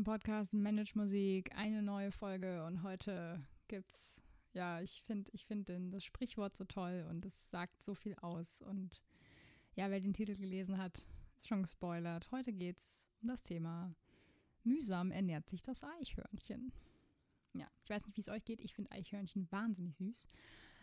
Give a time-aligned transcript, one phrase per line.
[0.00, 3.38] Zum Podcast Manage Musik, eine neue Folge und heute
[3.68, 4.22] gibt's,
[4.54, 8.62] ja, ich finde ich find das Sprichwort so toll und es sagt so viel aus
[8.62, 9.02] und
[9.74, 11.04] ja, wer den Titel gelesen hat,
[11.36, 12.30] ist schon gespoilert.
[12.32, 13.94] Heute geht's um das Thema
[14.64, 16.72] mühsam ernährt sich das Eichhörnchen.
[17.52, 20.30] Ja, ich weiß nicht, wie es euch geht, ich finde Eichhörnchen wahnsinnig süß.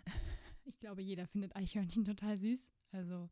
[0.65, 2.71] Ich glaube, jeder findet Eichhörnchen total süß.
[2.91, 3.29] Also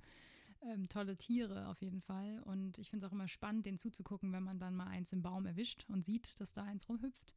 [0.66, 2.42] ähm, tolle Tiere auf jeden Fall.
[2.44, 5.22] Und ich finde es auch immer spannend, denen zuzugucken, wenn man dann mal eins im
[5.22, 7.36] Baum erwischt und sieht, dass da eins rumhüpft.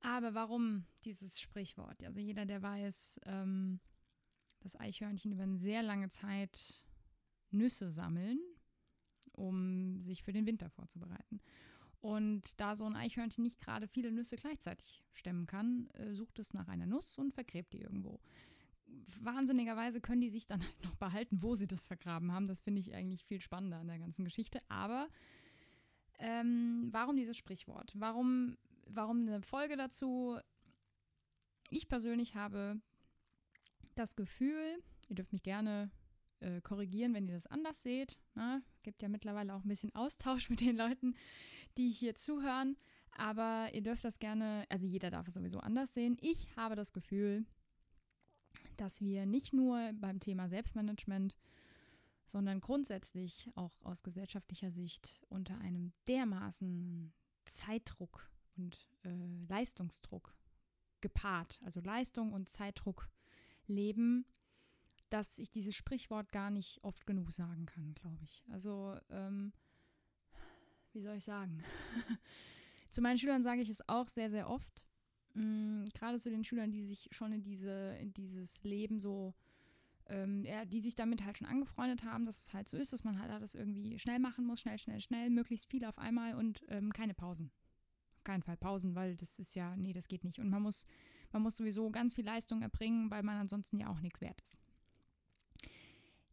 [0.00, 2.02] Aber warum dieses Sprichwort?
[2.04, 3.80] Also jeder, der weiß, ähm,
[4.60, 6.84] dass Eichhörnchen über eine sehr lange Zeit
[7.50, 8.38] Nüsse sammeln,
[9.32, 11.40] um sich für den Winter vorzubereiten.
[12.00, 16.52] Und da so ein Eichhörnchen nicht gerade viele Nüsse gleichzeitig stemmen kann, äh, sucht es
[16.52, 18.20] nach einer Nuss und vergräbt die irgendwo
[19.20, 22.46] wahnsinnigerweise können die sich dann halt noch behalten, wo sie das vergraben haben.
[22.46, 24.60] Das finde ich eigentlich viel spannender an der ganzen Geschichte.
[24.68, 25.08] Aber
[26.18, 27.92] ähm, warum dieses Sprichwort?
[27.96, 30.38] Warum, warum eine Folge dazu?
[31.70, 32.80] Ich persönlich habe
[33.94, 35.90] das Gefühl, ihr dürft mich gerne
[36.40, 38.18] äh, korrigieren, wenn ihr das anders seht.
[38.34, 38.62] Ne?
[38.82, 41.14] Gibt ja mittlerweile auch ein bisschen Austausch mit den Leuten,
[41.76, 42.76] die hier zuhören.
[43.14, 46.16] Aber ihr dürft das gerne, also jeder darf es sowieso anders sehen.
[46.20, 47.44] Ich habe das Gefühl,
[48.76, 51.36] dass wir nicht nur beim Thema Selbstmanagement,
[52.26, 57.12] sondern grundsätzlich auch aus gesellschaftlicher Sicht unter einem dermaßen
[57.44, 60.34] Zeitdruck und äh, Leistungsdruck
[61.00, 63.08] gepaart, also Leistung und Zeitdruck
[63.66, 64.24] leben,
[65.10, 68.44] dass ich dieses Sprichwort gar nicht oft genug sagen kann, glaube ich.
[68.50, 69.52] Also, ähm,
[70.92, 71.62] wie soll ich sagen?
[72.90, 74.86] Zu meinen Schülern sage ich es auch sehr, sehr oft,
[75.34, 79.34] mh, gerade zu den Schülern, die sich schon in, diese, in dieses Leben so,
[80.06, 83.04] ähm, ja, die sich damit halt schon angefreundet haben, dass es halt so ist, dass
[83.04, 86.62] man halt das irgendwie schnell machen muss, schnell, schnell, schnell, möglichst viel auf einmal und
[86.68, 87.50] ähm, keine Pausen.
[88.16, 90.38] Auf keinen Fall Pausen, weil das ist ja, nee, das geht nicht.
[90.38, 90.86] Und man muss,
[91.32, 94.60] man muss sowieso ganz viel Leistung erbringen, weil man ansonsten ja auch nichts wert ist.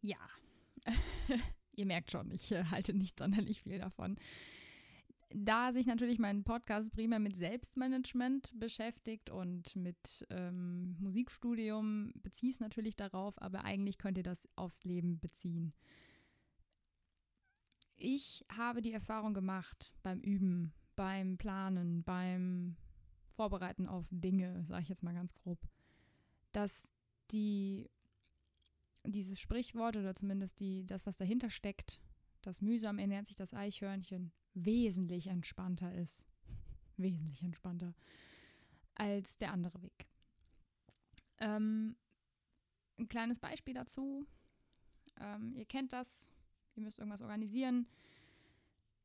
[0.02, 0.18] Ja.
[1.76, 4.18] Ihr merkt schon, ich äh, halte nicht sonderlich viel davon.
[5.32, 12.60] Da sich natürlich mein Podcast primär mit Selbstmanagement beschäftigt und mit ähm, Musikstudium, beziehe es
[12.60, 15.74] natürlich darauf, aber eigentlich könnt ihr das aufs Leben beziehen.
[17.96, 22.76] Ich habe die Erfahrung gemacht beim Üben, beim Planen, beim
[23.28, 25.60] Vorbereiten auf Dinge, sage ich jetzt mal ganz grob,
[26.54, 26.94] dass
[27.32, 27.90] die
[29.06, 32.02] dieses Sprichwort oder zumindest die, das, was dahinter steckt,
[32.42, 36.26] das mühsam ernährt sich das Eichhörnchen, wesentlich entspannter ist.
[36.98, 37.94] wesentlich entspannter
[38.96, 40.08] als der andere Weg.
[41.38, 41.96] Ähm,
[43.00, 44.28] ein kleines Beispiel dazu.
[45.20, 46.32] Ähm, ihr kennt das,
[46.76, 47.88] ihr müsst irgendwas organisieren.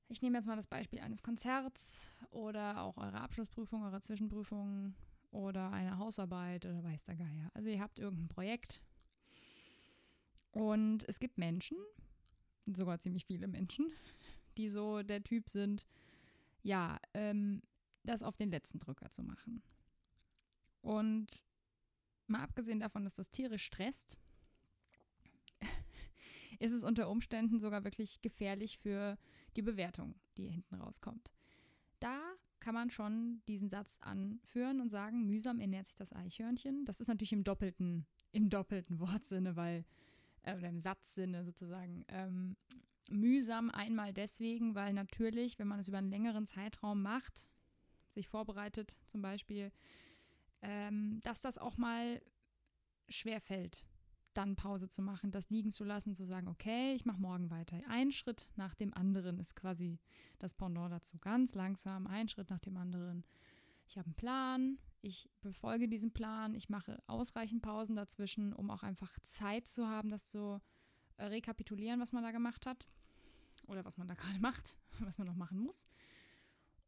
[0.09, 4.94] Ich nehme jetzt mal das Beispiel eines Konzerts oder auch eure Abschlussprüfung, eure Zwischenprüfung
[5.31, 7.50] oder eine Hausarbeit oder weiß der Geier.
[7.55, 8.83] Also ihr habt irgendein Projekt
[10.50, 11.78] und es gibt Menschen,
[12.66, 13.91] sogar ziemlich viele Menschen,
[14.56, 15.86] die so der Typ sind,
[16.62, 17.62] ja, ähm,
[18.04, 19.62] das auf den letzten Drücker zu machen.
[20.82, 21.26] Und
[22.26, 24.19] mal abgesehen davon, dass das tierisch stresst,
[26.58, 29.19] ist es unter Umständen sogar wirklich gefährlich für
[29.56, 31.31] die Bewertung, die hinten rauskommt.
[32.00, 32.20] Da
[32.60, 36.84] kann man schon diesen Satz anführen und sagen, mühsam ernährt sich das Eichhörnchen.
[36.86, 39.84] Das ist natürlich im doppelten, im doppelten Wortsinne, weil
[40.44, 42.56] äh, oder im Satzsinne sozusagen, ähm,
[43.10, 47.49] mühsam einmal deswegen, weil natürlich, wenn man es über einen längeren Zeitraum macht,
[48.06, 49.72] sich vorbereitet zum Beispiel,
[50.62, 52.22] ähm, dass das auch mal
[53.09, 53.87] schwer fällt,
[54.32, 57.81] dann Pause zu machen, das liegen zu lassen, zu sagen, okay, ich mache morgen weiter.
[57.88, 60.00] Ein Schritt nach dem anderen ist quasi
[60.38, 61.19] das Pendant dazu.
[61.19, 63.25] Ganz langsam, ein Schritt nach dem anderen.
[63.86, 68.82] Ich habe einen Plan, ich befolge diesen Plan, ich mache ausreichend Pausen dazwischen, um auch
[68.82, 70.60] einfach Zeit zu haben, das zu
[71.16, 72.86] äh, rekapitulieren, was man da gemacht hat
[73.66, 75.86] oder was man da gerade macht, was man noch machen muss.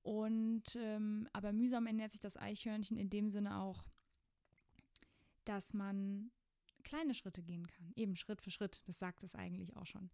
[0.03, 3.85] Und ähm, aber mühsam ernährt sich das Eichhörnchen in dem Sinne auch,
[5.45, 6.31] dass man
[6.85, 8.81] kleine Schritte gehen kann, eben Schritt für Schritt.
[8.85, 10.11] Das sagt es eigentlich auch schon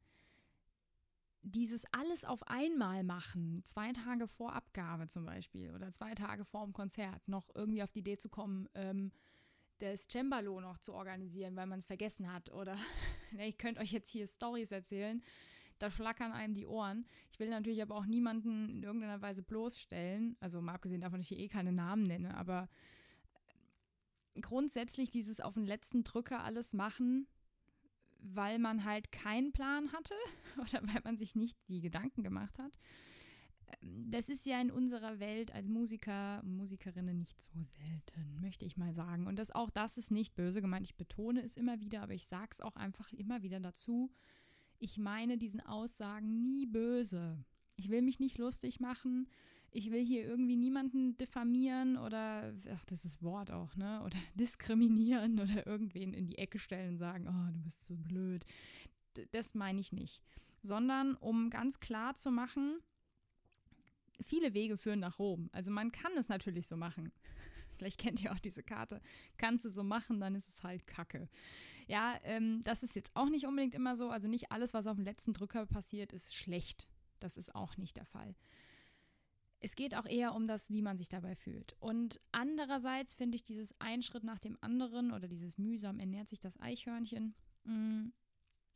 [1.43, 6.65] dieses alles auf einmal machen, zwei Tage vor Abgabe zum Beispiel oder zwei Tage vor
[6.65, 9.11] dem Konzert, noch irgendwie auf die Idee zu kommen, ähm,
[9.79, 12.53] das Cembalo noch zu organisieren, weil man es vergessen hat.
[12.53, 12.77] Oder
[13.33, 15.23] ne, ich könnte euch jetzt hier Stories erzählen,
[15.79, 17.07] da schlackern einem die Ohren.
[17.33, 21.31] Ich will natürlich aber auch niemanden in irgendeiner Weise bloßstellen, also mal abgesehen davon, dass
[21.31, 22.69] ich hier eh keine Namen nenne, aber
[24.41, 27.27] grundsätzlich dieses auf den letzten Drücker alles machen,
[28.23, 30.15] weil man halt keinen Plan hatte
[30.57, 32.79] oder weil man sich nicht die Gedanken gemacht hat,
[33.83, 38.65] ähm, das ist ja in unserer Welt als Musiker und Musikerinnen nicht so selten, möchte
[38.65, 39.27] ich mal sagen.
[39.27, 40.87] Und das auch das ist nicht böse gemeint.
[40.87, 44.11] Ich betone es immer wieder, aber ich sage es auch einfach immer wieder dazu.
[44.79, 47.45] Ich meine diesen Aussagen nie böse.
[47.77, 49.29] Ich will mich nicht lustig machen.
[49.71, 54.03] Ich will hier irgendwie niemanden diffamieren oder, ach, das ist Wort auch, ne?
[54.05, 58.45] Oder diskriminieren oder irgendwen in die Ecke stellen und sagen, oh, du bist so blöd.
[59.17, 60.23] D das meine ich nicht.
[60.61, 62.79] Sondern um ganz klar zu machen,
[64.23, 65.49] viele Wege führen nach Rom.
[65.53, 67.11] Also man kann es natürlich so machen.
[67.77, 69.01] Vielleicht kennt ihr auch diese Karte.
[69.39, 71.29] Kannst du so machen, dann ist es halt Kacke.
[71.89, 74.11] Ja, ähm, das ist jetzt auch nicht unbedingt immer so.
[74.11, 76.89] Also nicht alles, was auf dem letzten Drücker passiert, ist schlecht.
[77.23, 78.35] Das ist auch nicht der Fall.
[79.65, 81.77] Es geht auch eher um das, wie man sich dabei fühlt.
[81.79, 86.41] Und andererseits finde ich dieses ein Schritt nach dem anderen oder dieses mühsam ernährt sich
[86.41, 88.09] das Eichhörnchen, mm,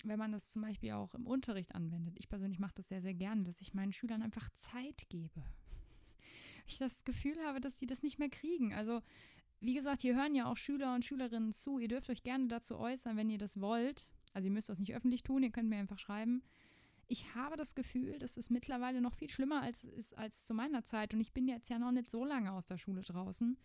[0.04, 2.14] wenn man das zum Beispiel auch im Unterricht anwendet.
[2.18, 5.42] Ich persönlich mache das sehr, sehr gerne, dass ich meinen Schülern einfach Zeit gebe.
[6.68, 8.74] Ich das Gefühl habe, dass die das nicht mehr kriegen.
[8.74, 9.00] Also,
[9.60, 11.78] wie gesagt, hier hören ja auch Schüler und Schülerinnen zu.
[11.78, 14.10] Ihr dürft euch gerne dazu äußern, wenn ihr das wollt.
[14.32, 16.42] Also, ihr müsst das nicht öffentlich tun, ihr könnt mir einfach schreiben.
[17.08, 20.84] Ich habe das Gefühl, dass es mittlerweile noch viel schlimmer als ist als zu meiner
[20.84, 21.14] Zeit.
[21.14, 23.56] Und ich bin jetzt ja noch nicht so lange aus der Schule draußen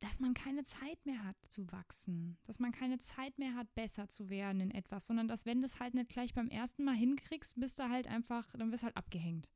[0.00, 4.08] dass man keine Zeit mehr hat zu wachsen, dass man keine Zeit mehr hat, besser
[4.08, 6.94] zu werden in etwas, sondern dass wenn du es halt nicht gleich beim ersten Mal
[6.94, 9.48] hinkriegst, bist du halt einfach, dann wirst du halt abgehängt.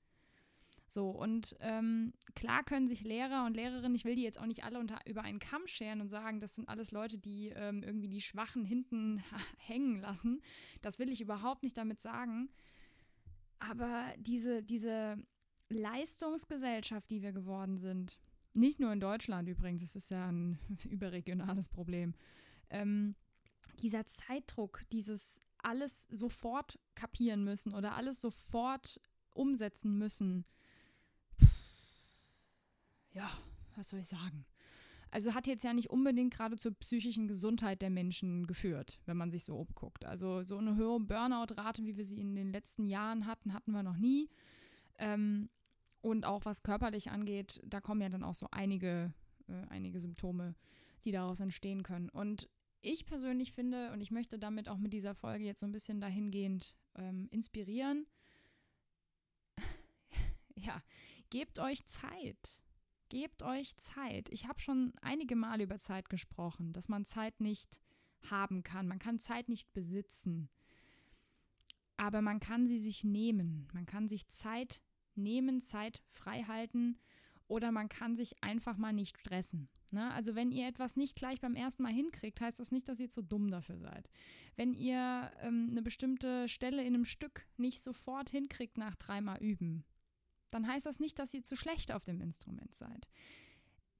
[0.88, 4.64] So, und ähm, klar können sich Lehrer und Lehrerinnen, ich will die jetzt auch nicht
[4.64, 8.08] alle unter, über einen Kamm scheren und sagen, das sind alles Leute, die ähm, irgendwie
[8.08, 9.22] die Schwachen hinten
[9.58, 10.42] hängen lassen.
[10.82, 12.48] Das will ich überhaupt nicht damit sagen.
[13.60, 15.16] Aber diese, diese
[15.68, 18.18] Leistungsgesellschaft, die wir geworden sind,
[18.52, 20.58] nicht nur in Deutschland übrigens, es ist ja ein
[20.90, 22.14] überregionales Problem.
[22.68, 23.14] Ähm,
[23.82, 29.00] dieser Zeitdruck, dieses alles sofort kapieren müssen oder alles sofort
[29.34, 30.44] umsetzen müssen.
[33.12, 33.30] Ja,
[33.76, 34.46] was soll ich sagen?
[35.10, 39.30] Also hat jetzt ja nicht unbedingt gerade zur psychischen Gesundheit der Menschen geführt, wenn man
[39.30, 40.04] sich so umguckt.
[40.04, 43.82] Also so eine höhere Burnout-Rate, wie wir sie in den letzten Jahren hatten, hatten wir
[43.82, 44.30] noch nie.
[44.98, 45.50] Ähm,
[46.00, 49.12] und auch was körperlich angeht, da kommen ja dann auch so einige,
[49.48, 50.54] äh, einige Symptome,
[51.04, 52.08] die daraus entstehen können.
[52.08, 52.48] Und
[52.80, 56.00] ich persönlich finde, und ich möchte damit auch mit dieser Folge jetzt so ein bisschen
[56.00, 58.06] dahingehend ähm, inspirieren,
[60.54, 60.82] ja,
[61.30, 62.62] gebt euch Zeit.
[63.10, 64.28] Gebt euch Zeit.
[64.30, 67.80] Ich habe schon einige Male über Zeit gesprochen, dass man Zeit nicht
[68.30, 68.86] haben kann.
[68.86, 70.48] Man kann Zeit nicht besitzen.
[71.96, 73.66] Aber man kann sie sich nehmen.
[73.74, 74.80] Man kann sich Zeit
[75.16, 76.98] nehmen, Zeit frei halten
[77.48, 79.68] oder man kann sich einfach mal nicht stressen.
[79.90, 80.12] Ne?
[80.12, 83.10] Also wenn ihr etwas nicht gleich beim ersten Mal hinkriegt, heißt das nicht, dass ihr
[83.10, 84.08] zu dumm dafür seid.
[84.54, 89.84] Wenn ihr ähm, eine bestimmte Stelle in einem Stück nicht sofort hinkriegt nach dreimal üben,
[90.50, 93.08] dann heißt das nicht, dass ihr zu schlecht auf dem Instrument seid.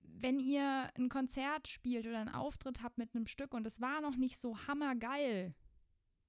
[0.02, 4.00] Wenn ihr ein Konzert spielt oder einen Auftritt habt mit einem Stück und es war
[4.00, 5.54] noch nicht so hammergeil,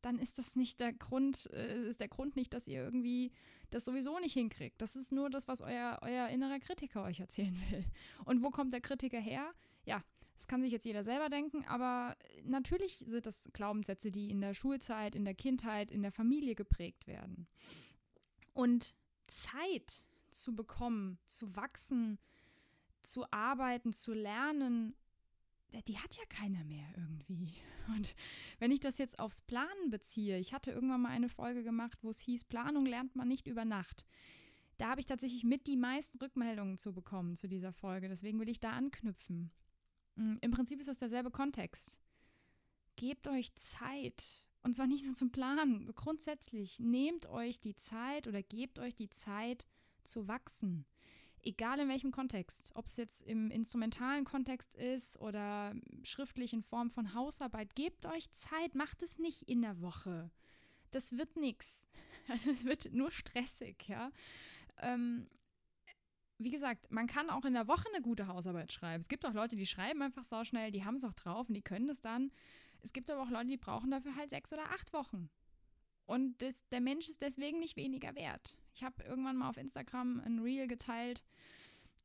[0.02, 3.32] dann ist das nicht der Grund, äh, ist der Grund nicht, dass ihr irgendwie
[3.70, 4.82] das sowieso nicht hinkriegt.
[4.82, 7.86] Das ist nur das, was euer, euer innerer Kritiker euch erzählen will.
[8.26, 9.54] Und wo kommt der Kritiker her?
[9.86, 10.04] Ja,
[10.36, 14.54] das kann sich jetzt jeder selber denken, aber natürlich sind das Glaubenssätze, die in der
[14.54, 17.48] Schulzeit, in der Kindheit, in der Familie geprägt werden.
[18.54, 18.96] Und
[19.28, 22.20] Zeit zu bekommen, zu wachsen,
[23.02, 24.96] zu arbeiten, zu lernen,
[25.88, 27.54] die hat ja keiner mehr irgendwie.
[27.96, 28.16] Und
[28.60, 32.10] wenn ich das jetzt aufs Planen beziehe, ich hatte irgendwann mal eine Folge gemacht, wo
[32.12, 34.06] es hieß, Planung lernt man nicht über Nacht.
[34.78, 38.10] Da habe ich tatsächlich mit die meisten Rückmeldungen zu bekommen zu dieser Folge.
[38.10, 39.52] Deswegen will ich da anknüpfen.
[40.16, 42.02] Mm, Im Prinzip ist das derselbe Kontext.
[42.96, 44.46] Gebt euch Zeit.
[44.64, 45.92] Und zwar nicht nur zum Planen.
[45.96, 49.66] Grundsätzlich nehmt euch die Zeit oder gebt euch die Zeit
[50.04, 50.86] zu wachsen
[51.44, 56.90] egal in welchem Kontext, ob es jetzt im instrumentalen Kontext ist oder schriftlich in Form
[56.90, 60.32] von Hausarbeit, gebt euch Zeit, macht es nicht in der Woche.
[60.92, 61.88] Das wird nichts.
[62.28, 64.12] Also es wird nur stressig, ja.
[64.78, 65.28] Ähm,
[66.38, 69.00] wie gesagt, man kann auch in der Woche eine gute Hausarbeit schreiben.
[69.00, 71.56] Es gibt auch Leute, die schreiben einfach so schnell, die haben es auch drauf und
[71.56, 72.32] die können es dann.
[72.84, 75.32] Es gibt aber auch Leute, die brauchen dafür halt sechs oder acht Wochen.
[76.06, 78.58] Und das, der Mensch ist deswegen nicht weniger wert.
[78.74, 81.24] Ich habe irgendwann mal auf Instagram ein Reel geteilt.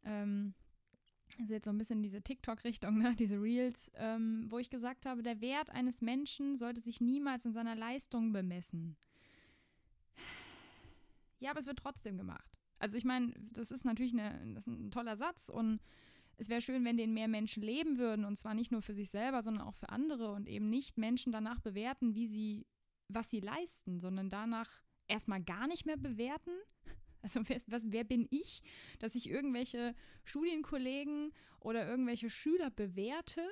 [0.04, 0.54] Ähm,
[1.38, 3.14] das ist jetzt so ein bisschen diese TikTok-Richtung, ne?
[3.18, 7.52] diese Reels, ähm, wo ich gesagt habe, der Wert eines Menschen sollte sich niemals in
[7.52, 8.96] seiner Leistung bemessen.
[11.38, 12.56] Ja, aber es wird trotzdem gemacht.
[12.78, 15.80] Also ich meine, das ist natürlich eine, das ist ein toller Satz und
[16.38, 19.10] es wäre schön, wenn den mehr Menschen leben würden und zwar nicht nur für sich
[19.10, 22.66] selber, sondern auch für andere und eben nicht Menschen danach bewerten, wie sie,
[23.08, 26.52] was sie leisten, sondern danach erstmal gar nicht mehr bewerten.
[27.22, 28.62] Also wer, was, wer bin ich,
[29.00, 33.44] dass ich irgendwelche Studienkollegen oder irgendwelche Schüler bewerte?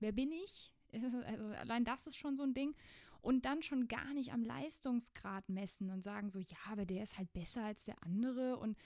[0.00, 0.72] Wer bin ich?
[0.92, 2.74] also allein das ist schon so ein Ding.
[3.20, 7.16] Und dann schon gar nicht am Leistungsgrad messen und sagen so, ja, aber der ist
[7.16, 8.56] halt besser als der andere.
[8.56, 8.76] Und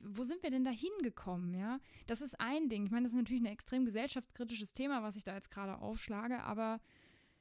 [0.00, 1.78] wo sind wir denn da hingekommen, ja?
[2.06, 2.86] Das ist ein Ding.
[2.86, 6.42] Ich meine, das ist natürlich ein extrem gesellschaftskritisches Thema, was ich da jetzt gerade aufschlage,
[6.44, 6.80] aber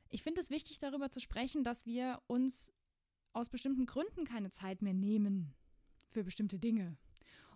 [0.09, 2.73] ich finde es wichtig, darüber zu sprechen, dass wir uns
[3.33, 5.53] aus bestimmten Gründen keine Zeit mehr nehmen
[6.09, 6.97] für bestimmte Dinge.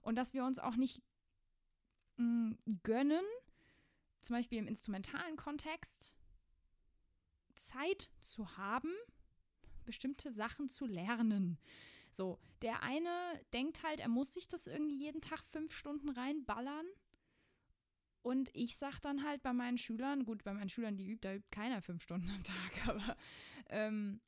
[0.01, 1.01] Und dass wir uns auch nicht
[2.17, 3.25] mh, mm, gönnen,
[4.19, 6.15] zum Beispiel im instrumentalen Kontext,
[7.55, 8.91] Zeit zu haben,
[9.85, 11.57] bestimmte Sachen zu lernen.
[12.11, 13.09] So, der eine
[13.53, 16.85] denkt halt, er muss sich das irgendwie jeden Tag fünf Stunden reinballern.
[18.21, 21.33] Und ich sag dann halt bei meinen Schülern, gut, bei meinen Schülern, die übt, da
[21.33, 23.17] übt keiner fünf Stunden am Tag, aber
[23.69, 24.21] ähm,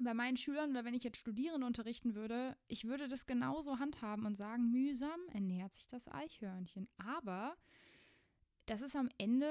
[0.00, 4.26] bei meinen Schülern oder wenn ich jetzt Studierende unterrichten würde, ich würde das genauso handhaben
[4.26, 6.88] und sagen, mühsam ernährt sich das Eichhörnchen.
[6.98, 7.56] Aber
[8.66, 9.48] das ist am Ende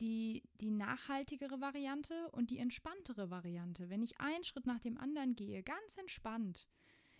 [0.00, 3.88] die, die nachhaltigere Variante und die entspanntere Variante.
[3.90, 6.68] Wenn ich einen Schritt nach dem anderen gehe, ganz entspannt.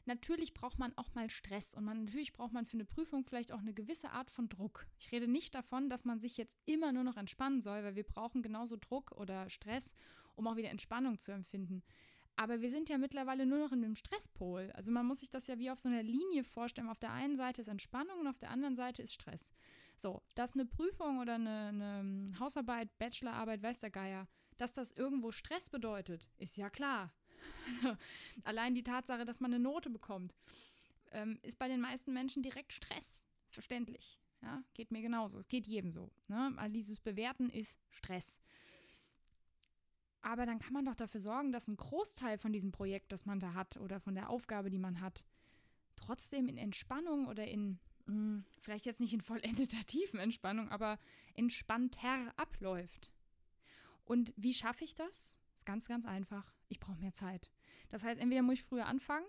[0.08, 3.52] Natürlich braucht man auch mal Stress und man, natürlich braucht man für eine Prüfung vielleicht
[3.52, 4.86] auch eine gewisse Art von Druck.
[4.98, 8.04] Ich rede nicht davon, dass man sich jetzt immer nur noch entspannen soll, weil wir
[8.04, 9.94] brauchen genauso Druck oder Stress,
[10.34, 11.82] um auch wieder Entspannung zu empfinden.
[12.36, 14.72] Aber wir sind ja mittlerweile nur noch in einem Stresspol.
[14.72, 16.88] Also man muss sich das ja wie auf so einer Linie vorstellen.
[16.88, 19.52] Auf der einen Seite ist Entspannung und auf der anderen Seite ist Stress.
[19.98, 25.32] So, dass eine Prüfung oder eine, eine Hausarbeit, Bachelorarbeit, weiß der Geier, dass das irgendwo
[25.32, 27.12] Stress bedeutet, ist ja klar.
[28.44, 30.34] Allein die Tatsache, dass man eine Note bekommt,
[31.12, 33.24] ähm, ist bei den meisten Menschen direkt Stress.
[33.50, 34.18] Verständlich.
[34.42, 35.38] Ja, geht mir genauso.
[35.38, 36.10] Es geht jedem so.
[36.28, 36.52] Ne?
[36.56, 38.40] All dieses Bewerten ist Stress.
[40.20, 43.40] Aber dann kann man doch dafür sorgen, dass ein Großteil von diesem Projekt, das man
[43.40, 45.24] da hat, oder von der Aufgabe, die man hat,
[45.96, 50.98] trotzdem in Entspannung oder in mh, hm, vielleicht jetzt nicht in vollendeter Tiefenentspannung, aber
[51.34, 53.12] entspannter abläuft.
[54.04, 55.37] Und wie schaffe ich das?
[55.58, 56.54] Ist ganz, ganz einfach.
[56.68, 57.50] Ich brauche mehr Zeit.
[57.88, 59.26] Das heißt, entweder muss ich früher anfangen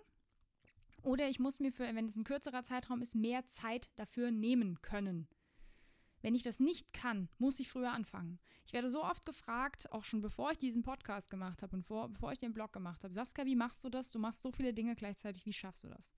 [1.02, 4.80] oder ich muss mir für, wenn es ein kürzerer Zeitraum ist, mehr Zeit dafür nehmen
[4.80, 5.26] können.
[6.22, 8.38] Wenn ich das nicht kann, muss ich früher anfangen.
[8.64, 12.08] Ich werde so oft gefragt, auch schon bevor ich diesen Podcast gemacht habe und vor,
[12.08, 14.12] bevor ich den Blog gemacht habe, Saskia, wie machst du das?
[14.12, 16.12] Du machst so viele Dinge gleichzeitig, wie schaffst du das?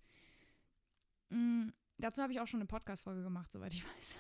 [2.03, 4.19] Dazu habe ich auch schon eine Podcast-Folge gemacht, soweit ich weiß.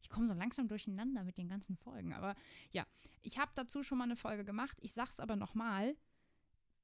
[0.00, 2.12] Ich komme so langsam durcheinander mit den ganzen Folgen.
[2.12, 2.36] Aber
[2.70, 2.86] ja,
[3.22, 4.78] ich habe dazu schon mal eine Folge gemacht.
[4.80, 5.96] Ich sage es aber nochmal.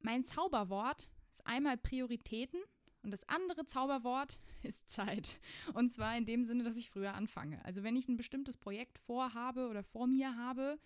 [0.00, 2.60] Mein Zauberwort ist einmal Prioritäten
[3.04, 5.40] und das andere Zauberwort ist Zeit.
[5.74, 7.64] Und zwar in dem Sinne, dass ich früher anfange.
[7.64, 10.80] Also wenn ich ein bestimmtes Projekt vorhabe oder vor mir habe,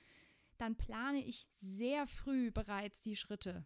[0.59, 3.65] dann plane ich sehr früh bereits die Schritte.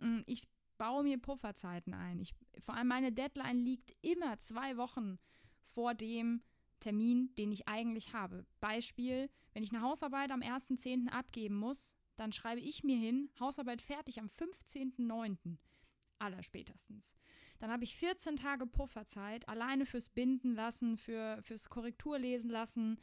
[0.00, 2.20] Hm, ich baue mir Pufferzeiten ein.
[2.20, 5.18] Ich, vor allem meine Deadline liegt immer zwei Wochen
[5.70, 6.42] vor dem
[6.80, 8.46] Termin, den ich eigentlich habe.
[8.60, 11.08] Beispiel, wenn ich eine Hausarbeit am 1.10.
[11.08, 15.56] abgeben muss, dann schreibe ich mir hin, Hausarbeit fertig am 15.09.
[16.18, 17.14] Allerspätestens.
[17.58, 22.98] Dann habe ich 14 Tage Pufferzeit, alleine fürs Binden lassen, für, fürs Korrekturlesen lassen,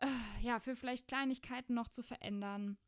[0.00, 0.06] äh,
[0.42, 2.78] ja, für vielleicht Kleinigkeiten noch zu verändern.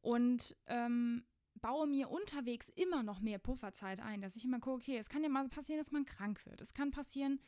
[0.00, 4.98] Und ähm, baue mir unterwegs immer noch mehr Pufferzeit ein, dass ich immer gucke, okay,
[4.98, 6.60] es kann ja mal passieren, dass man krank wird.
[6.60, 7.40] Es kann passieren,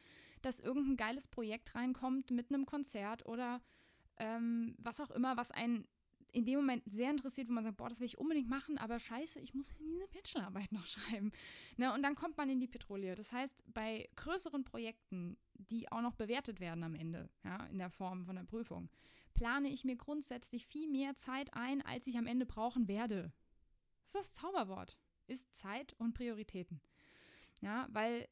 [0.44, 3.60] dass irgendein geiles Projekt reinkommt mit einem Konzert oder
[4.18, 5.86] ähm, was auch immer, was einen
[6.34, 8.98] in dem Moment sehr interessiert, wo man sagt, boah, das will ich unbedingt machen, aber
[8.98, 11.30] scheiße, ich muss diese Bachelorarbeit noch schreiben.
[11.76, 13.14] Ne, und dann kommt man in die Petrolie.
[13.14, 17.90] Das heißt, bei größeren Projekten, die auch noch bewertet werden am Ende, ja, in der
[17.90, 18.90] Form von der Prüfung,
[19.34, 23.32] plane ich mir grundsätzlich viel mehr Zeit ein, als ich am Ende brauchen werde.
[24.02, 24.98] Das ist das Zauberwort.
[25.26, 26.80] Ist Zeit und Prioritäten.
[27.62, 28.28] Ja, weil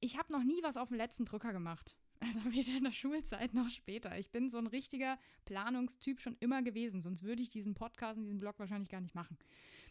[0.00, 1.96] ich habe noch nie was auf dem letzten Drücker gemacht.
[2.22, 4.18] Also weder in der Schulzeit noch später.
[4.18, 8.24] Ich bin so ein richtiger Planungstyp schon immer gewesen, sonst würde ich diesen Podcast und
[8.24, 9.38] diesen Blog wahrscheinlich gar nicht machen.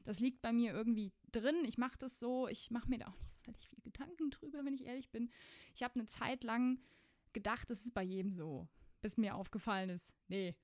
[0.05, 1.55] Das liegt bei mir irgendwie drin.
[1.65, 4.75] Ich mache das so, ich mache mir da auch nicht sonderlich viele Gedanken drüber, wenn
[4.75, 5.31] ich ehrlich bin.
[5.73, 6.79] Ich habe eine Zeit lang
[7.33, 8.67] gedacht, das ist bei jedem so,
[9.01, 10.55] bis mir aufgefallen ist, nee,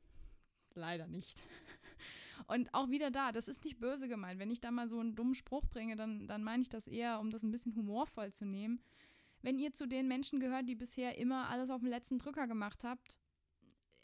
[0.76, 1.42] leider nicht.
[2.48, 4.40] Und auch wieder da, das ist nicht böse gemeint.
[4.40, 7.20] Wenn ich da mal so einen dummen Spruch bringe, dann, dann meine ich das eher,
[7.20, 8.80] um das ein bisschen humorvoll zu nehmen
[9.46, 12.84] wenn ihr zu den Menschen gehört, die bisher immer alles auf den letzten Drücker gemacht
[12.84, 13.20] habt,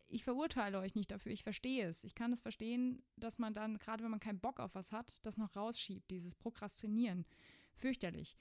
[0.08, 1.32] ich verurteile euch nicht dafür.
[1.32, 2.04] Ich verstehe es.
[2.04, 5.16] Ich kann es verstehen, dass man dann, gerade wenn man keinen Bock auf was hat,
[5.24, 7.26] das noch rausschiebt, dieses Prokrastinieren.
[7.74, 8.36] Fürchterlich.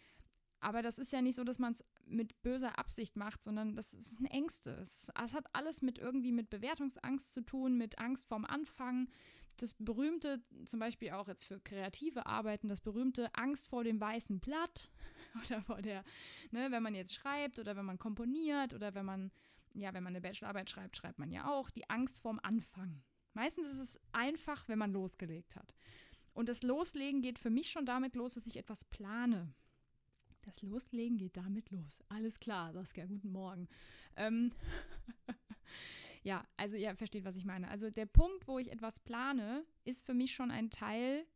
[0.60, 3.92] Aber das ist ja nicht so, dass man es mit böser Absicht macht, sondern das
[3.92, 4.72] sind Ängste.
[4.72, 9.08] Es, es, hat alles mit irgendwie mit Bewertungsangst zu tun, mit Angst vorm Anfang.
[9.62, 14.40] Das berühmte, zum Beispiel auch jetzt für kreative Arbeiten, das berühmte Angst vor dem weißen
[14.40, 14.90] Blatt
[15.46, 16.04] oder vor der,
[16.50, 19.30] ne, wenn man jetzt schreibt oder wenn man komponiert oder wenn man,
[19.74, 23.02] ja, wenn man eine Bachelorarbeit schreibt, schreibt man ja auch die Angst vorm Anfang.
[23.32, 25.74] Meistens ist es einfach, wenn man losgelegt hat.
[26.32, 29.52] Und das Loslegen geht für mich schon damit los, dass ich etwas plane.
[30.42, 32.02] Das Loslegen geht damit los.
[32.08, 33.68] Alles klar, Saskia, guten Morgen.
[34.16, 34.52] Ähm
[36.22, 37.68] ja, also ihr versteht, was ich meine.
[37.68, 41.26] Also der Punkt, wo ich etwas plane, ist für mich schon ein Teil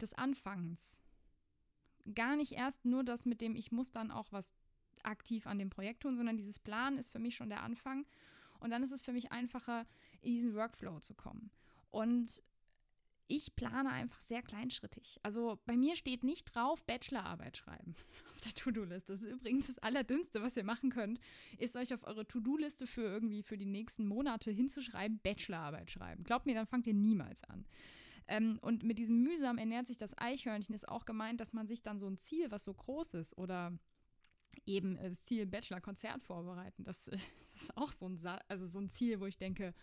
[0.00, 1.00] des Anfangs.
[2.14, 4.54] Gar nicht erst nur das mit dem, ich muss dann auch was
[5.02, 8.06] aktiv an dem Projekt tun, sondern dieses Plan ist für mich schon der Anfang.
[8.60, 9.86] Und dann ist es für mich einfacher,
[10.20, 11.50] in diesen Workflow zu kommen.
[11.90, 12.42] Und
[13.28, 15.20] ich plane einfach sehr kleinschrittig.
[15.22, 17.94] Also bei mir steht nicht drauf Bachelorarbeit schreiben
[18.34, 19.12] auf der To-Do-Liste.
[19.12, 21.20] Das ist übrigens das Allerdümmste, was ihr machen könnt,
[21.58, 26.24] ist euch auf eure To-Do-Liste für irgendwie für die nächsten Monate hinzuschreiben, Bachelorarbeit schreiben.
[26.24, 27.66] Glaubt mir, dann fangt ihr niemals an.
[28.26, 31.82] Ähm, und mit diesem mühsam ernährt sich das Eichhörnchen ist auch gemeint, dass man sich
[31.82, 33.72] dann so ein Ziel, was so groß ist oder
[34.66, 36.84] eben das Ziel Bachelor-Konzert vorbereiten.
[36.84, 37.08] Das,
[37.54, 38.18] ist auch so ein,
[38.48, 39.74] also so ein Ziel, wo ich denke,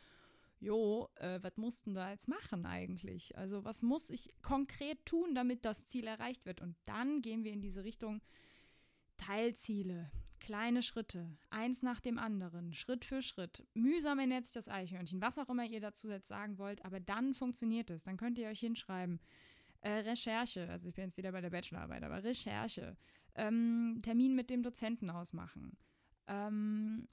[0.65, 3.37] jo, äh, was mussten da jetzt machen eigentlich?
[3.37, 6.61] Also was muss ich konkret tun, damit das Ziel erreicht wird?
[6.61, 8.21] Und dann gehen wir in diese Richtung
[9.17, 13.65] Teilziele, kleine Schritte, eins nach dem anderen, Schritt für Schritt.
[13.73, 17.33] Mühsam ernährt sich das Eichhörnchen, was auch immer ihr dazu jetzt sagen wollt, aber dann
[17.33, 18.03] funktioniert es.
[18.03, 19.19] Dann könnt ihr euch hinschreiben.
[19.81, 22.97] Äh, Recherche, also ich bin jetzt wieder bei der Bachelorarbeit, aber Recherche,
[23.35, 25.77] ähm, Termin mit dem Dozenten ausmachen,
[26.27, 27.07] ähm,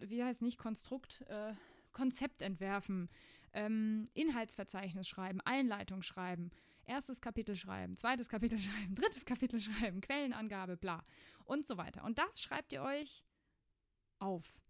[0.00, 1.54] wie heißt nicht Konstrukt, äh,
[1.92, 3.08] Konzept entwerfen,
[3.52, 6.50] ähm, Inhaltsverzeichnis schreiben, Einleitung schreiben,
[6.84, 11.04] erstes Kapitel schreiben, zweites Kapitel schreiben, drittes Kapitel schreiben, Quellenangabe, bla
[11.44, 12.04] und so weiter.
[12.04, 13.24] Und das schreibt ihr euch
[14.18, 14.60] auf.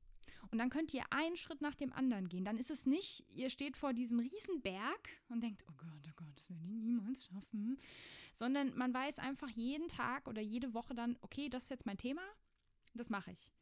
[0.50, 2.44] Und dann könnt ihr einen Schritt nach dem anderen gehen.
[2.44, 6.36] Dann ist es nicht, ihr steht vor diesem Riesenberg und denkt, oh Gott, oh Gott,
[6.36, 7.78] das werde ich niemals schaffen.
[8.32, 11.99] Sondern man weiß einfach jeden Tag oder jede Woche dann, okay, das ist jetzt mein
[11.99, 12.22] Thema,
[12.94, 13.52] das mache ich.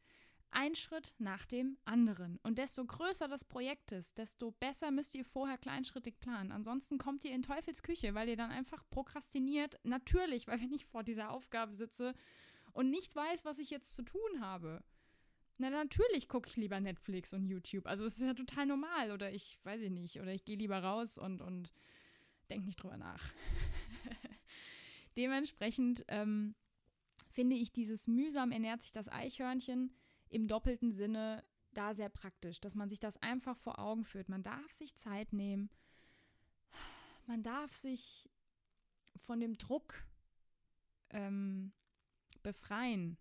[0.56, 2.38] Ein Schritt nach dem anderen.
[2.44, 6.52] Und desto größer das Projekt ist, desto besser müsst ihr vorher kleinschrittig planen.
[6.52, 9.80] Ansonsten kommt ihr in Teufelsküche, weil ihr dann einfach prokrastiniert.
[9.82, 12.14] Natürlich, weil wenn ich vor dieser Aufgabe sitze
[12.72, 14.84] und nicht weiß, was ich jetzt zu tun habe.
[15.58, 17.88] Na, natürlich gucke ich lieber Netflix und YouTube.
[17.88, 19.10] Also es ist ja total normal.
[19.10, 20.20] Oder ich weiß ich nicht.
[20.20, 21.72] Oder ich gehe lieber raus und, und
[22.48, 23.28] denke nicht drüber nach.
[25.16, 26.54] Dementsprechend ähm,
[27.28, 29.90] finde ich dieses mühsam ernährt sich das Eichhörnchen
[30.34, 31.44] im doppelten Sinne
[31.74, 34.28] da sehr praktisch, dass man sich das einfach vor Augen führt.
[34.28, 35.70] Man darf sich Zeit nehmen.
[37.26, 38.28] Man darf sich
[39.16, 40.04] von dem Druck
[41.10, 41.72] ähm,
[42.42, 43.16] befreien,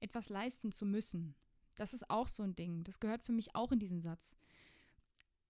[0.00, 1.34] etwas leisten zu müssen.
[1.74, 2.82] Das ist auch so ein Ding.
[2.82, 4.34] Das gehört für mich auch in diesen Satz.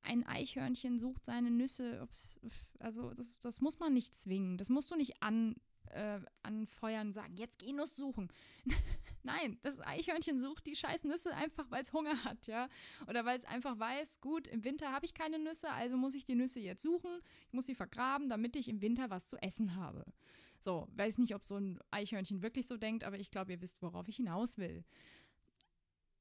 [0.03, 2.07] Ein Eichhörnchen sucht seine Nüsse.
[2.81, 4.59] Also das, das muss man nicht zwingen.
[4.59, 5.55] Das musst du nicht an,
[5.87, 8.33] äh, anfeuern und sagen, jetzt geh Nuss suchen.
[9.29, 12.71] Nein, das Eichhörnchen sucht die scheiß Nüsse einfach, weil es Hunger hat, ja.
[13.09, 16.25] Oder weil es einfach weiß, gut, im Winter habe ich keine Nüsse, also muss ich
[16.25, 17.21] die Nüsse jetzt suchen.
[17.49, 20.07] Ich muss sie vergraben, damit ich im Winter was zu essen habe.
[20.61, 23.83] So, weiß nicht, ob so ein Eichhörnchen wirklich so denkt, aber ich glaube, ihr wisst,
[23.83, 24.83] worauf ich hinaus will.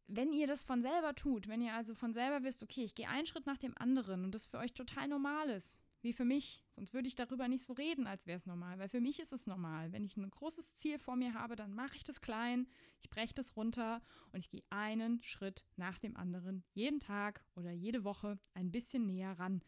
[0.08, 3.08] Wenn ihr das von selber tut, wenn ihr also von selber wisst, okay, ich gehe
[3.08, 6.64] einen Schritt nach dem anderen und das für euch total normal ist, wie für mich.
[6.76, 8.80] Sonst würde ich darüber nicht so reden, als wäre es normal.
[8.80, 9.92] Weil für mich ist es normal.
[9.92, 12.68] Wenn ich ein großes Ziel vor mir habe, dann mache ich das klein,
[13.00, 17.72] ich breche das runter und ich gehe einen Schritt nach dem anderen jeden Tag oder
[17.72, 19.62] jede Woche ein bisschen näher ran.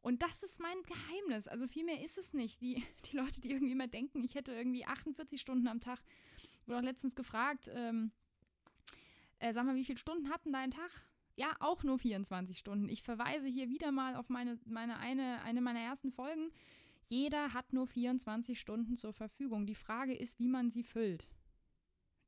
[0.00, 1.48] Und das ist mein Geheimnis.
[1.48, 2.60] Also viel mehr ist es nicht.
[2.60, 6.02] Die, die Leute, die irgendwie immer denken, ich hätte irgendwie 48 Stunden am Tag,
[6.66, 8.12] wurde auch letztens gefragt, ähm,
[9.38, 11.06] äh, sag mal, wie viele Stunden hatten dein Tag?
[11.36, 12.88] Ja, auch nur 24 Stunden.
[12.88, 16.50] Ich verweise hier wieder mal auf meine, meine eine, eine meiner ersten Folgen.
[17.06, 19.66] Jeder hat nur 24 Stunden zur Verfügung.
[19.66, 21.28] Die Frage ist, wie man sie füllt.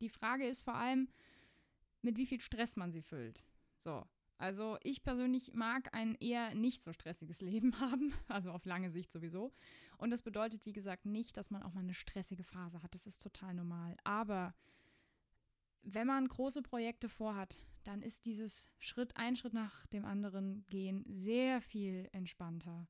[0.01, 1.09] Die Frage ist vor allem,
[2.03, 3.45] mit wie viel Stress man sie füllt.
[3.79, 4.05] So.
[4.39, 9.13] Also ich persönlich mag ein eher nicht so stressiges Leben haben, also auf lange Sicht
[9.13, 9.53] sowieso.
[9.97, 12.95] Und das bedeutet, wie gesagt, nicht, dass man auch mal eine stressige Phase hat.
[12.95, 13.97] Das ist total normal.
[14.05, 14.55] Aber
[15.83, 21.05] wenn man große Projekte vorhat, dann ist dieses Schritt, ein Schritt nach dem anderen gehen
[21.09, 22.89] sehr viel entspannter.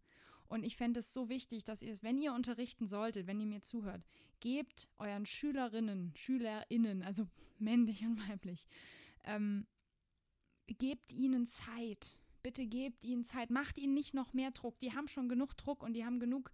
[0.48, 3.46] Und ich fände es so wichtig, dass ihr es, wenn ihr unterrichten solltet, wenn ihr
[3.46, 4.02] mir zuhört,
[4.40, 7.28] gebt euren Schülerinnen, SchülerInnen, also
[7.58, 8.66] männlich und weiblich,
[9.24, 9.66] ähm,
[10.66, 12.18] gebt ihnen Zeit.
[12.42, 13.50] Bitte gebt ihnen Zeit.
[13.50, 14.78] Macht ihnen nicht noch mehr Druck.
[14.78, 16.52] Die haben schon genug Druck und die haben genug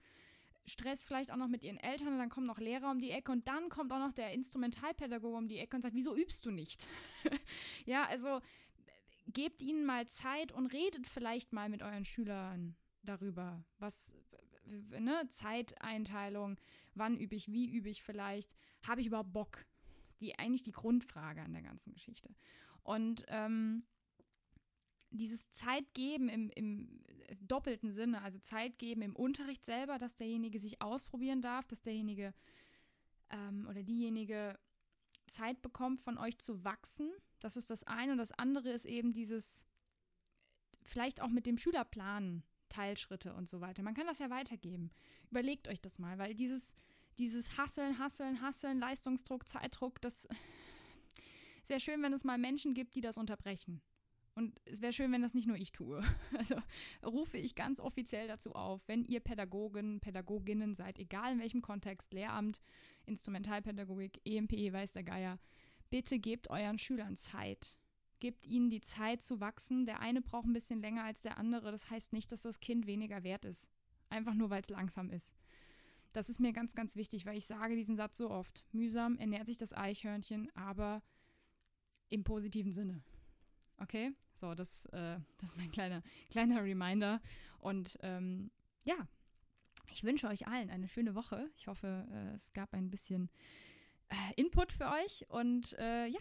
[0.66, 3.32] Stress vielleicht auch noch mit ihren Eltern und dann kommen noch Lehrer um die Ecke
[3.32, 6.50] und dann kommt auch noch der Instrumentalpädagoge um die Ecke und sagt, wieso übst du
[6.50, 6.86] nicht?
[7.84, 8.40] ja, also
[9.26, 14.12] gebt ihnen mal Zeit und redet vielleicht mal mit euren Schülern darüber, was,
[14.66, 16.58] ne, Zeiteinteilung,
[16.94, 18.54] wann übe ich, wie übe ich vielleicht,
[18.86, 19.64] habe ich überhaupt Bock?
[20.20, 22.32] Die eigentlich die Grundfrage an der ganzen Geschichte.
[22.84, 23.84] Und ähm,
[25.12, 27.00] dieses Zeitgeben im, im
[27.40, 32.34] doppelten Sinne, also Zeitgeben im Unterricht selber, dass derjenige sich ausprobieren darf, dass derjenige
[33.30, 34.58] ähm, oder diejenige
[35.26, 37.10] Zeit bekommt, von euch zu wachsen.
[37.40, 38.12] Das ist das eine.
[38.12, 39.64] Und das andere ist eben dieses,
[40.82, 43.82] vielleicht auch mit dem Schülerplan, Teilschritte und so weiter.
[43.82, 44.90] Man kann das ja weitergeben.
[45.30, 46.74] Überlegt euch das mal, weil dieses,
[47.18, 50.26] dieses Hasseln, Hasseln, Hasseln, Leistungsdruck, Zeitdruck, das
[51.62, 53.82] ist ja schön, wenn es mal Menschen gibt, die das unterbrechen.
[54.34, 56.02] Und es wäre schön, wenn das nicht nur ich tue.
[56.38, 56.56] Also
[57.04, 62.12] rufe ich ganz offiziell dazu auf, wenn ihr Pädagogen, Pädagoginnen seid, egal in welchem Kontext,
[62.14, 62.60] Lehramt,
[63.06, 65.38] Instrumentalpädagogik, EMPE, weiß der Geier,
[65.90, 67.76] bitte gebt euren Schülern Zeit.
[68.20, 69.84] Gebt ihnen die Zeit zu wachsen.
[69.84, 71.72] Der eine braucht ein bisschen länger als der andere.
[71.72, 73.68] Das heißt nicht, dass das Kind weniger wert ist.
[74.08, 75.34] Einfach nur, weil es langsam ist.
[76.12, 78.64] Das ist mir ganz, ganz wichtig, weil ich sage diesen Satz so oft.
[78.72, 81.02] Mühsam ernährt sich das Eichhörnchen, aber
[82.10, 83.02] im positiven Sinne.
[83.78, 84.12] Okay?
[84.34, 87.20] So, das, äh, das ist mein kleiner, kleiner Reminder.
[87.58, 88.50] Und ähm,
[88.84, 88.96] ja,
[89.90, 91.50] ich wünsche euch allen eine schöne Woche.
[91.56, 93.30] Ich hoffe, äh, es gab ein bisschen
[94.08, 95.26] äh, Input für euch.
[95.28, 96.20] Und äh, ja,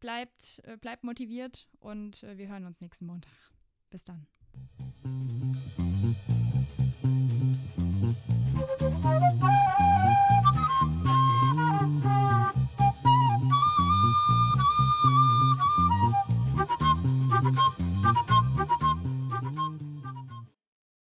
[0.00, 3.32] bleibt, äh, bleibt motiviert und äh, wir hören uns nächsten Montag.
[3.90, 4.26] Bis dann.